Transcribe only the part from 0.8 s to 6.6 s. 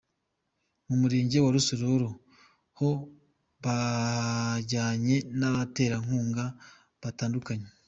Mu murenge wa Rusororo ho bajyanye n'abaterankunga